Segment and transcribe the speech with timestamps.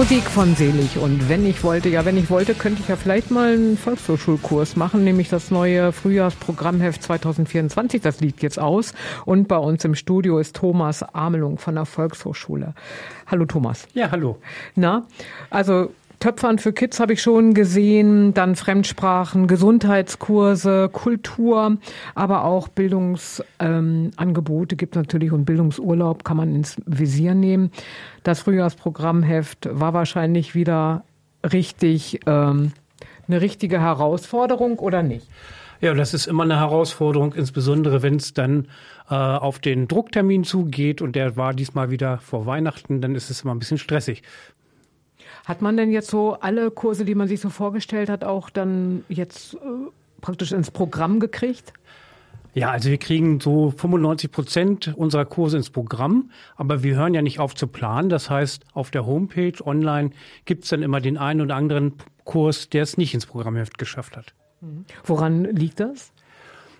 [0.00, 0.96] Musik von Selig.
[0.96, 4.74] Und wenn ich wollte, ja, wenn ich wollte, könnte ich ja vielleicht mal einen Volkshochschulkurs
[4.74, 8.00] machen, nämlich das neue Frühjahrsprogrammheft 2024.
[8.00, 8.94] Das liegt jetzt aus.
[9.26, 12.72] Und bei uns im Studio ist Thomas Amelung von der Volkshochschule.
[13.26, 13.88] Hallo Thomas.
[13.92, 14.38] Ja, hallo.
[14.74, 15.06] Na,
[15.50, 15.90] also
[16.20, 21.78] Töpfern für Kids habe ich schon gesehen, dann Fremdsprachen, Gesundheitskurse, Kultur,
[22.14, 27.70] aber auch Bildungsangebote ähm, gibt es natürlich und Bildungsurlaub kann man ins Visier nehmen.
[28.22, 31.04] Das Frühjahrsprogrammheft war wahrscheinlich wieder
[31.42, 32.72] richtig ähm,
[33.26, 35.26] eine richtige Herausforderung oder nicht?
[35.80, 38.68] Ja, das ist immer eine Herausforderung, insbesondere wenn es dann
[39.08, 43.42] äh, auf den Drucktermin zugeht und der war diesmal wieder vor Weihnachten, dann ist es
[43.42, 44.22] immer ein bisschen stressig.
[45.50, 49.02] Hat man denn jetzt so alle Kurse, die man sich so vorgestellt hat, auch dann
[49.08, 49.58] jetzt äh,
[50.20, 51.72] praktisch ins Programm gekriegt?
[52.54, 57.22] Ja, also wir kriegen so 95 Prozent unserer Kurse ins Programm, aber wir hören ja
[57.22, 58.10] nicht auf zu planen.
[58.10, 60.10] Das heißt, auf der Homepage online
[60.44, 64.16] gibt es dann immer den einen oder anderen Kurs, der es nicht ins Programmheft geschafft
[64.16, 64.34] hat.
[64.60, 64.84] Mhm.
[65.02, 66.12] Woran liegt das?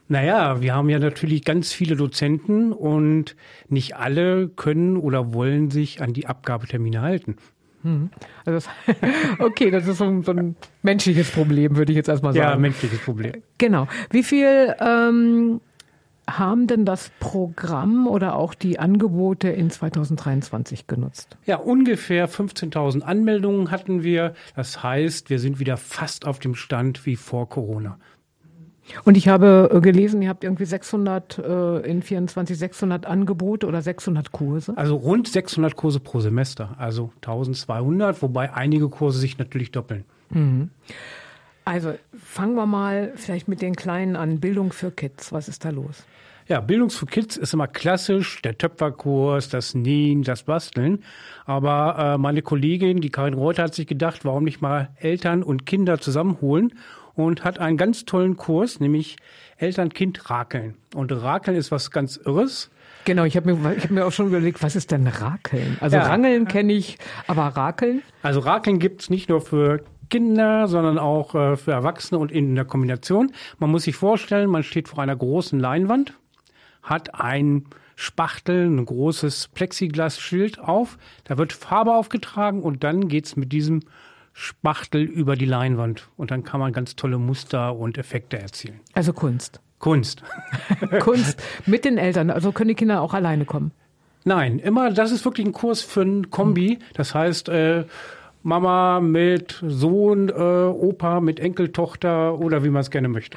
[0.07, 3.35] Naja, wir haben ja natürlich ganz viele Dozenten und
[3.69, 7.35] nicht alle können oder wollen sich an die Abgabetermine halten.
[7.83, 8.11] Mhm.
[8.45, 8.97] Also das,
[9.39, 12.51] okay, das ist so ein, so ein, menschliches Problem, würde ich jetzt erstmal sagen.
[12.51, 13.43] Ja, menschliches Problem.
[13.59, 13.89] Genau.
[14.11, 15.61] Wie viel ähm,
[16.29, 21.37] haben denn das Programm oder auch die Angebote in 2023 genutzt?
[21.47, 24.35] Ja, ungefähr 15.000 Anmeldungen hatten wir.
[24.55, 27.99] Das heißt, wir sind wieder fast auf dem Stand wie vor Corona.
[29.05, 33.83] Und ich habe äh, gelesen, ihr habt irgendwie 600 äh, in 24 600 Angebote oder
[33.83, 34.77] 600 Kurse.
[34.77, 40.05] Also rund 600 Kurse pro Semester, also 1200, wobei einige Kurse sich natürlich doppeln.
[40.31, 40.71] Mhm.
[41.65, 44.41] Also fangen wir mal vielleicht mit den Kleinen an.
[44.41, 46.05] Bildung für Kids, was ist da los?
[46.49, 51.05] Ja, Bildung für Kids ist immer klassisch, der Töpferkurs, das Nähen, das Basteln.
[51.45, 55.65] Aber äh, meine Kollegin, die Karin Reuter, hat sich gedacht, warum nicht mal Eltern und
[55.65, 56.73] Kinder zusammenholen
[57.27, 59.17] und hat einen ganz tollen Kurs, nämlich
[59.59, 60.75] Eltern-Kind-Rakeln.
[60.95, 62.71] Und Rakeln ist was ganz Irres.
[63.05, 65.79] Genau, ich habe mir, ich hab mir auch schon überlegt, was ist denn Rakeln?
[65.81, 66.05] Also ja.
[66.05, 68.03] Rangeln kenne ich, aber Rakeln?
[68.23, 72.65] Also Rakeln gibt's nicht nur für Kinder, sondern auch äh, für Erwachsene und in der
[72.65, 73.33] Kombination.
[73.59, 76.15] Man muss sich vorstellen, man steht vor einer großen Leinwand,
[76.83, 77.67] hat ein
[77.97, 83.81] Spachtel, ein großes Plexiglasschild auf, da wird Farbe aufgetragen und dann geht's mit diesem
[84.33, 86.09] Spachtel über die Leinwand.
[86.17, 88.81] Und dann kann man ganz tolle Muster und Effekte erzielen.
[88.93, 89.61] Also Kunst.
[89.79, 90.23] Kunst.
[91.01, 92.31] Kunst mit den Eltern.
[92.31, 93.73] Also können die Kinder auch alleine kommen?
[94.25, 96.79] Nein, immer, das ist wirklich ein Kurs für ein Kombi.
[96.95, 97.85] Das heißt, äh,
[98.43, 103.37] Mama mit Sohn, äh, Opa mit Enkeltochter oder wie man es gerne möchte.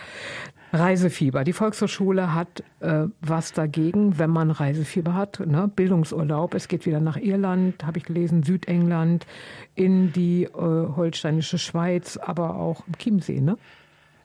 [0.73, 1.43] Reisefieber.
[1.43, 5.39] Die Volkshochschule hat äh, was dagegen, wenn man Reisefieber hat.
[5.45, 5.71] Ne?
[5.73, 6.55] Bildungsurlaub.
[6.55, 9.27] Es geht wieder nach Irland, habe ich gelesen, Südengland,
[9.75, 13.39] in die äh, holsteinische Schweiz, aber auch im Chiemsee.
[13.39, 13.57] Ne?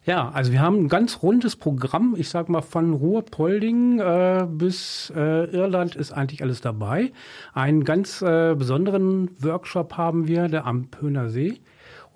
[0.05, 2.15] Ja, also wir haben ein ganz rundes Programm.
[2.17, 7.13] Ich sage mal von Ruhrpolding äh, bis äh, Irland ist eigentlich alles dabei.
[7.53, 11.61] Einen ganz äh, besonderen Workshop haben wir, der am Pöhner See.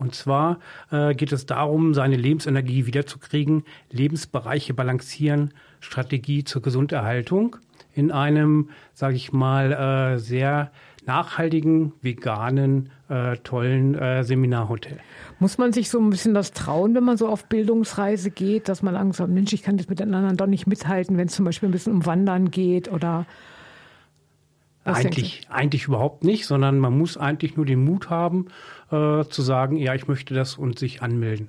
[0.03, 0.59] Und zwar
[0.91, 7.57] äh, geht es darum, seine Lebensenergie wiederzukriegen, Lebensbereiche balancieren, Strategie zur Gesunderhaltung
[7.95, 10.73] in einem, sage ich mal, äh, sehr
[11.07, 14.99] nachhaltigen, veganen, äh, tollen äh, Seminarhotel.
[15.39, 18.83] Muss man sich so ein bisschen das trauen, wenn man so auf Bildungsreise geht, dass
[18.83, 21.35] man Angst hat, Mensch, ich kann das mit den anderen doch nicht mithalten, wenn es
[21.35, 23.27] zum Beispiel ein bisschen um Wandern geht oder
[24.85, 28.47] eigentlich, eigentlich überhaupt nicht, sondern man muss eigentlich nur den Mut haben,
[28.91, 31.49] äh, zu sagen, ja, ich möchte das und sich anmelden.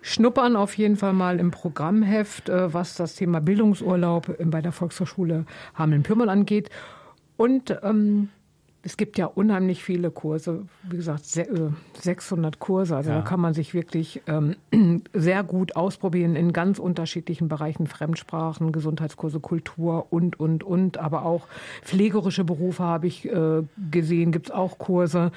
[0.00, 5.44] Schnuppern auf jeden Fall mal im Programmheft, äh, was das Thema Bildungsurlaub bei der Volkshochschule
[5.74, 6.70] Hameln-Pyrmont angeht.
[7.36, 8.30] Und ähm,
[8.88, 12.96] es gibt ja unheimlich viele Kurse, wie gesagt, 600 äh, Kurse.
[12.96, 13.16] Also ja.
[13.16, 14.56] da kann man sich wirklich ähm,
[15.12, 20.96] sehr gut ausprobieren in ganz unterschiedlichen Bereichen, Fremdsprachen, Gesundheitskurse, Kultur und, und, und.
[20.96, 21.48] Aber auch
[21.82, 25.32] pflegerische Berufe habe ich äh, gesehen, gibt es auch Kurse.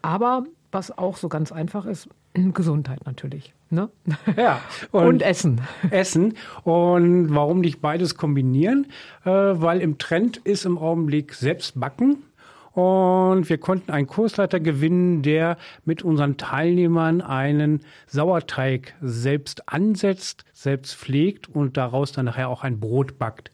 [0.00, 2.08] Aber was auch so ganz einfach ist,
[2.54, 3.52] Gesundheit natürlich.
[3.68, 3.88] Ne?
[4.36, 4.60] Ja.
[4.92, 5.60] Und, und, Essen.
[5.90, 6.34] Essen.
[6.62, 8.86] Und warum nicht beides kombinieren?
[9.24, 12.18] Äh, weil im Trend ist im Augenblick selbst backen.
[12.72, 20.94] Und wir konnten einen Kursleiter gewinnen, der mit unseren Teilnehmern einen Sauerteig selbst ansetzt, selbst
[20.94, 23.50] pflegt und daraus dann nachher auch ein Brot backt.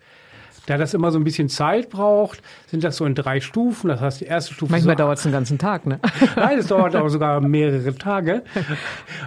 [0.67, 3.89] Da das immer so ein bisschen Zeit braucht, sind das so in drei Stufen.
[3.89, 4.71] Das heißt, die erste Stufe.
[4.71, 5.99] Manchmal so, dauert es einen ganzen Tag, ne?
[6.37, 8.45] Nein, es dauert auch sogar mehrere Tage.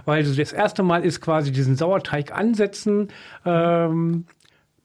[0.06, 3.08] Weil das erste Mal ist quasi diesen Sauerteig ansetzen,
[3.44, 4.28] ähm,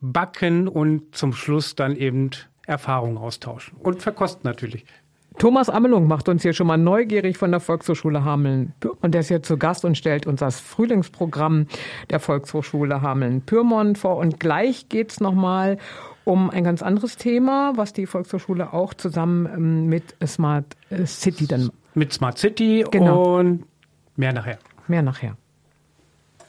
[0.01, 2.31] backen und zum Schluss dann eben
[2.67, 4.85] Erfahrungen austauschen und verkosten natürlich.
[5.39, 9.13] Thomas Ammelung macht uns hier schon mal neugierig von der Volkshochschule Hameln-Pyrmont.
[9.13, 11.67] Der ist hier zu Gast und stellt uns das Frühlingsprogramm
[12.09, 14.17] der Volkshochschule Hameln-Pyrmont vor.
[14.17, 15.77] Und gleich geht's nochmal
[16.25, 20.65] um ein ganz anderes Thema, was die Volkshochschule auch zusammen ähm, mit Smart
[21.05, 21.71] City dann.
[21.95, 23.39] Mit Smart City genau.
[23.39, 23.65] und
[24.17, 24.59] mehr nachher.
[24.89, 25.37] Mehr nachher.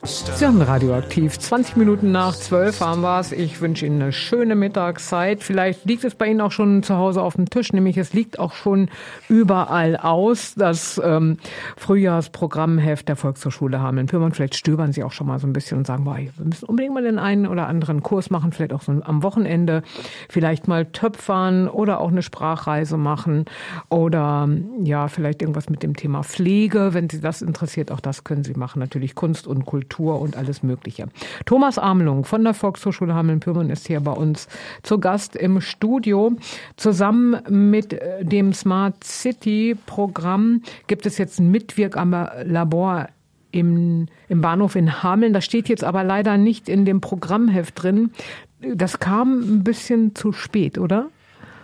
[0.03, 1.39] Sie haben radioaktiv.
[1.39, 3.31] 20 Minuten nach 12 haben wir es.
[3.31, 5.41] Ich wünsche Ihnen eine schöne Mittagszeit.
[5.41, 8.37] Vielleicht liegt es bei Ihnen auch schon zu Hause auf dem Tisch, nämlich es liegt
[8.37, 8.89] auch schon
[9.27, 10.53] überall aus.
[10.55, 11.37] Das ähm,
[11.75, 14.35] Frühjahrsprogrammheft der Volkshochschule Hameln-Pyrmont.
[14.35, 16.93] Vielleicht stöbern Sie auch schon mal so ein bisschen und sagen, boah, wir müssen unbedingt
[16.93, 19.81] mal den einen oder anderen Kurs machen, vielleicht auch so am Wochenende,
[20.29, 23.45] vielleicht mal töpfern oder auch eine Sprachreise machen
[23.89, 24.47] oder
[24.83, 27.91] ja, vielleicht irgendwas mit dem Thema Pflege, wenn Sie das interessiert.
[27.91, 28.79] Auch das können Sie machen.
[28.79, 29.86] Natürlich Kunst und Kultur.
[29.87, 31.07] Kultur und alles Mögliche.
[31.45, 34.47] Thomas Amlung von der Volkshochschule Hameln-Pyrmont ist hier bei uns
[34.83, 36.33] zu Gast im Studio.
[36.75, 43.07] Zusammen mit äh, dem Smart City Programm gibt es jetzt ein Mitwirklabor
[43.51, 45.31] im, im Bahnhof in Hameln.
[45.31, 48.11] Das steht jetzt aber leider nicht in dem Programmheft drin.
[48.59, 51.07] Das kam ein bisschen zu spät, oder?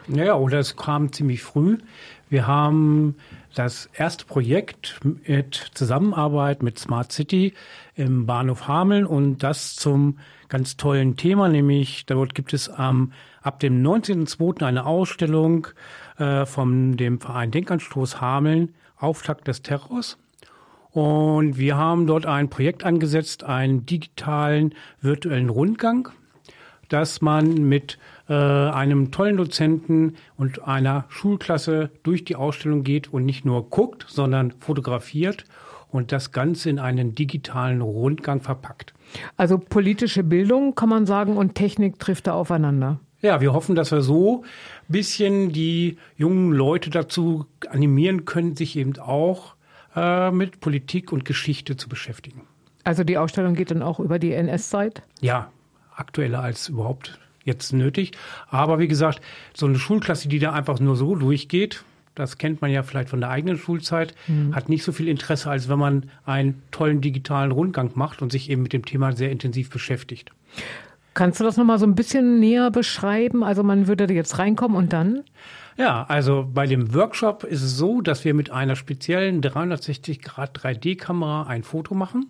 [0.08, 1.78] Naja, oder es kam ziemlich früh.
[2.34, 3.14] Wir haben
[3.54, 7.54] das erste Projekt mit Zusammenarbeit mit Smart City
[7.94, 10.18] im Bahnhof Hameln und das zum
[10.50, 13.12] ganz tollen Thema, nämlich dort gibt es ähm,
[13.44, 14.64] ab dem 19.02.
[14.64, 15.68] eine Ausstellung
[16.18, 20.18] äh, von dem Verein Denkanstoß Hameln, Auftakt des Terrors.
[20.90, 26.10] Und wir haben dort ein Projekt angesetzt, einen digitalen virtuellen Rundgang,
[26.94, 27.98] dass man mit
[28.30, 34.06] äh, einem tollen Dozenten und einer Schulklasse durch die Ausstellung geht und nicht nur guckt,
[34.08, 35.46] sondern fotografiert
[35.90, 38.94] und das Ganze in einen digitalen Rundgang verpackt.
[39.38, 43.00] Also politische Bildung kann man sagen und Technik trifft da aufeinander.
[43.22, 48.76] Ja, wir hoffen, dass wir so ein bisschen die jungen Leute dazu animieren können, sich
[48.76, 49.56] eben auch
[49.96, 52.42] äh, mit Politik und Geschichte zu beschäftigen.
[52.84, 55.04] Also die Ausstellung geht dann auch über die NS-Zeit?
[55.22, 55.50] Ja,
[55.96, 58.12] aktueller als überhaupt jetzt nötig.
[58.50, 59.22] Aber wie gesagt,
[59.54, 61.84] so eine Schulklasse, die da einfach nur so durchgeht,
[62.16, 64.56] das kennt man ja vielleicht von der eigenen Schulzeit, mhm.
[64.56, 68.50] hat nicht so viel Interesse, als wenn man einen tollen digitalen Rundgang macht und sich
[68.50, 70.32] eben mit dem Thema sehr intensiv beschäftigt.
[71.16, 73.44] Kannst du das nochmal so ein bisschen näher beschreiben?
[73.44, 75.24] Also man würde jetzt reinkommen und dann?
[75.78, 80.60] Ja, also bei dem Workshop ist es so, dass wir mit einer speziellen 360 Grad
[80.60, 82.28] 3D-Kamera ein Foto machen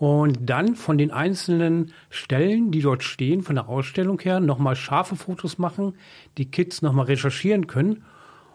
[0.00, 5.14] und dann von den einzelnen Stellen, die dort stehen, von der Ausstellung her, nochmal scharfe
[5.14, 5.92] Fotos machen,
[6.38, 8.02] die Kids nochmal recherchieren können.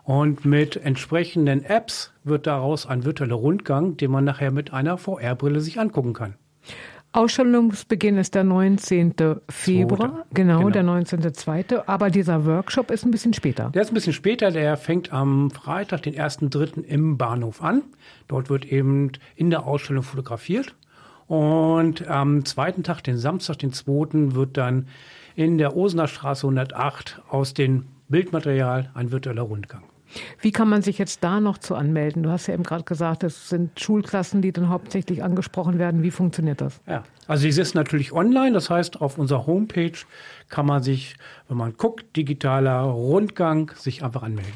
[0.03, 5.61] Und mit entsprechenden Apps wird daraus ein virtueller Rundgang, den man nachher mit einer VR-Brille
[5.61, 6.33] sich angucken kann.
[7.11, 9.13] Ausstellungsbeginn ist der 19.
[9.47, 11.83] Februar, genau, genau, der 19.2.
[11.85, 13.69] Aber dieser Workshop ist ein bisschen später.
[13.69, 16.81] Der ist ein bisschen später, der fängt am Freitag, den 1.3.
[16.81, 17.83] im Bahnhof an.
[18.27, 20.73] Dort wird eben in der Ausstellung fotografiert.
[21.27, 24.87] Und am zweiten Tag, den Samstag, den zweiten, wird dann
[25.35, 29.83] in der Osener Straße 108 aus dem Bildmaterial ein virtueller Rundgang.
[30.39, 32.23] Wie kann man sich jetzt da noch zu anmelden?
[32.23, 36.03] Du hast ja eben gerade gesagt, es sind Schulklassen, die dann hauptsächlich angesprochen werden.
[36.03, 36.79] Wie funktioniert das?
[36.87, 38.53] Ja, also es ist natürlich online.
[38.53, 39.97] Das heißt, auf unserer Homepage
[40.49, 41.15] kann man sich,
[41.49, 44.53] wenn man guckt, digitaler Rundgang, sich einfach anmelden.